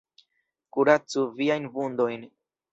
Kuracu 0.77 1.27
viajn 1.43 1.71
vundojn. 1.79 2.29